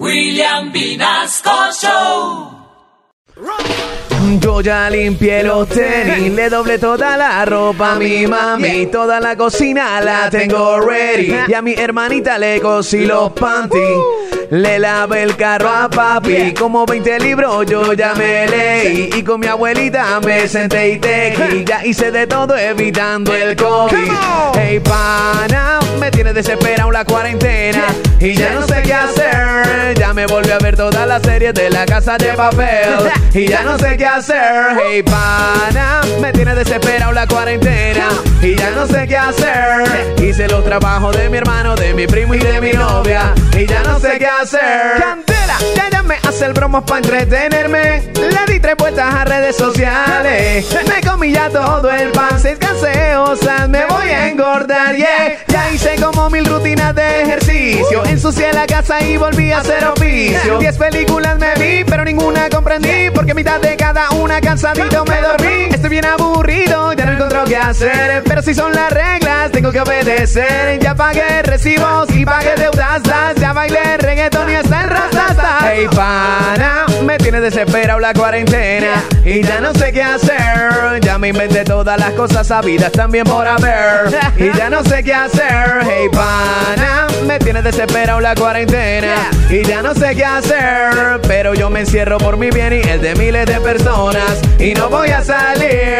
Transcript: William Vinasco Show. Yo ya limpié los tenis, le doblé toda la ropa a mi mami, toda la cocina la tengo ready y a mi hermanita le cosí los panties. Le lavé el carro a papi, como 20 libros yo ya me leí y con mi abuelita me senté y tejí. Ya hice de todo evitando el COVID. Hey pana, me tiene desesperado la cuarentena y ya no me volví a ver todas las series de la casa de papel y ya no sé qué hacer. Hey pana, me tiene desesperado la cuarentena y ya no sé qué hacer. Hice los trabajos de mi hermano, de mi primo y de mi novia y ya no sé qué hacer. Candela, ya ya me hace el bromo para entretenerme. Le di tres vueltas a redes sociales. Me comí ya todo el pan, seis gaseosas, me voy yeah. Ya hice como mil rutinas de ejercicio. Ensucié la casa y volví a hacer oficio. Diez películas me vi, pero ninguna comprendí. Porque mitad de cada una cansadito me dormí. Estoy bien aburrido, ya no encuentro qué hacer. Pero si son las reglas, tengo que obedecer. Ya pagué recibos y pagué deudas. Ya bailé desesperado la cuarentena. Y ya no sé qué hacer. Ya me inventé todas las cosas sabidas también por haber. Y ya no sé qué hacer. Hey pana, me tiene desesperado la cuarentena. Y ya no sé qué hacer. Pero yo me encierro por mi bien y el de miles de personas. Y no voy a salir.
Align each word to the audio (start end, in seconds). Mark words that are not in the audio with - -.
William 0.00 0.72
Vinasco 0.72 1.70
Show. 1.72 2.50
Yo 4.40 4.60
ya 4.60 4.90
limpié 4.90 5.44
los 5.44 5.68
tenis, 5.68 6.32
le 6.32 6.48
doblé 6.48 6.78
toda 6.78 7.16
la 7.16 7.44
ropa 7.44 7.92
a 7.92 7.94
mi 7.94 8.26
mami, 8.26 8.86
toda 8.86 9.20
la 9.20 9.36
cocina 9.36 10.00
la 10.00 10.28
tengo 10.30 10.80
ready 10.80 11.34
y 11.46 11.54
a 11.54 11.62
mi 11.62 11.74
hermanita 11.74 12.38
le 12.38 12.60
cosí 12.60 13.04
los 13.04 13.32
panties. 13.32 13.82
Le 14.50 14.78
lavé 14.78 15.22
el 15.22 15.36
carro 15.36 15.68
a 15.68 15.88
papi, 15.88 16.52
como 16.54 16.84
20 16.84 17.18
libros 17.20 17.66
yo 17.66 17.92
ya 17.92 18.14
me 18.14 18.46
leí 18.46 19.10
y 19.14 19.22
con 19.22 19.40
mi 19.40 19.46
abuelita 19.46 20.20
me 20.20 20.48
senté 20.48 20.90
y 20.90 20.98
tejí. 20.98 21.64
Ya 21.64 21.84
hice 21.84 22.10
de 22.10 22.26
todo 22.26 22.56
evitando 22.56 23.34
el 23.34 23.56
COVID. 23.56 24.10
Hey 24.54 24.80
pana, 24.80 25.80
me 25.98 26.10
tiene 26.10 26.32
desesperado 26.32 26.90
la 26.90 27.04
cuarentena 27.04 27.86
y 28.20 28.34
ya 28.34 28.54
no 28.54 28.63
me 30.26 30.32
volví 30.32 30.50
a 30.50 30.58
ver 30.58 30.74
todas 30.74 31.06
las 31.06 31.20
series 31.22 31.52
de 31.52 31.68
la 31.68 31.84
casa 31.84 32.16
de 32.16 32.32
papel 32.32 33.10
y 33.34 33.46
ya 33.46 33.62
no 33.62 33.78
sé 33.78 33.96
qué 33.96 34.06
hacer. 34.06 34.76
Hey 34.82 35.02
pana, 35.02 36.00
me 36.20 36.32
tiene 36.32 36.54
desesperado 36.54 37.12
la 37.12 37.26
cuarentena 37.26 38.08
y 38.40 38.54
ya 38.54 38.70
no 38.70 38.86
sé 38.86 39.06
qué 39.06 39.18
hacer. 39.18 40.14
Hice 40.22 40.48
los 40.48 40.64
trabajos 40.64 41.14
de 41.16 41.28
mi 41.28 41.36
hermano, 41.36 41.74
de 41.74 41.92
mi 41.92 42.06
primo 42.06 42.34
y 42.34 42.38
de 42.38 42.60
mi 42.60 42.72
novia 42.72 43.34
y 43.52 43.66
ya 43.66 43.82
no 43.82 44.00
sé 44.00 44.18
qué 44.18 44.26
hacer. 44.26 44.98
Candela, 44.98 45.58
ya 45.76 45.90
ya 45.90 46.02
me 46.02 46.16
hace 46.26 46.46
el 46.46 46.54
bromo 46.54 46.84
para 46.86 47.00
entretenerme. 47.00 48.02
Le 48.14 48.52
di 48.52 48.60
tres 48.60 48.76
vueltas 48.78 49.14
a 49.14 49.24
redes 49.26 49.56
sociales. 49.56 50.66
Me 50.88 51.06
comí 51.06 51.32
ya 51.32 51.50
todo 51.50 51.90
el 51.90 52.10
pan, 52.12 52.40
seis 52.40 52.58
gaseosas, 52.58 53.68
me 53.68 53.84
voy 53.86 53.93
yeah. 54.96 55.38
Ya 55.48 55.70
hice 55.70 55.96
como 56.00 56.30
mil 56.30 56.44
rutinas 56.44 56.94
de 56.94 57.22
ejercicio. 57.22 58.04
Ensucié 58.04 58.52
la 58.52 58.66
casa 58.66 59.00
y 59.02 59.16
volví 59.16 59.50
a 59.52 59.58
hacer 59.58 59.84
oficio. 59.84 60.58
Diez 60.58 60.76
películas 60.76 61.38
me 61.38 61.54
vi, 61.54 61.84
pero 61.84 62.04
ninguna 62.04 62.48
comprendí. 62.48 63.10
Porque 63.14 63.34
mitad 63.34 63.60
de 63.60 63.76
cada 63.76 64.10
una 64.10 64.40
cansadito 64.40 65.04
me 65.04 65.20
dormí. 65.20 65.68
Estoy 65.70 65.90
bien 65.90 66.04
aburrido, 66.04 66.92
ya 66.92 67.06
no 67.06 67.12
encuentro 67.12 67.44
qué 67.44 67.56
hacer. 67.56 68.22
Pero 68.24 68.42
si 68.42 68.54
son 68.54 68.72
las 68.72 68.92
reglas, 68.92 69.50
tengo 69.52 69.70
que 69.72 69.80
obedecer. 69.80 70.78
Ya 70.80 70.94
pagué 70.94 71.42
recibos 71.42 72.08
y 72.14 72.24
pagué 72.24 72.54
deudas. 72.56 73.02
Ya 73.40 73.52
bailé 73.52 73.96
desesperado 77.44 78.00
la 78.00 78.14
cuarentena. 78.14 79.04
Y 79.22 79.42
ya 79.42 79.60
no 79.60 79.74
sé 79.74 79.92
qué 79.92 80.02
hacer. 80.02 81.00
Ya 81.02 81.18
me 81.18 81.28
inventé 81.28 81.62
todas 81.64 82.00
las 82.00 82.12
cosas 82.12 82.46
sabidas 82.46 82.90
también 82.92 83.24
por 83.24 83.46
haber. 83.46 84.08
Y 84.38 84.50
ya 84.56 84.70
no 84.70 84.82
sé 84.82 85.04
qué 85.04 85.12
hacer. 85.12 85.82
Hey 85.82 86.08
pana, 86.10 87.06
me 87.26 87.38
tiene 87.38 87.60
desesperado 87.60 88.20
la 88.20 88.34
cuarentena. 88.34 89.30
Y 89.50 89.62
ya 89.62 89.82
no 89.82 89.94
sé 89.94 90.14
qué 90.14 90.24
hacer. 90.24 91.20
Pero 91.28 91.52
yo 91.52 91.68
me 91.68 91.80
encierro 91.80 92.16
por 92.16 92.38
mi 92.38 92.50
bien 92.50 92.72
y 92.72 92.88
el 92.88 93.02
de 93.02 93.14
miles 93.14 93.44
de 93.44 93.60
personas. 93.60 94.40
Y 94.58 94.72
no 94.72 94.88
voy 94.88 95.10
a 95.10 95.22
salir. 95.22 95.93